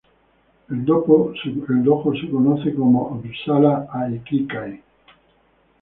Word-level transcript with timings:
El 0.71 0.83
dojo 0.83 1.31
se 1.43 2.27
conoce 2.31 2.73
como 2.73 3.21
"Uppsala 3.23 3.85
Aikikai". 3.93 4.81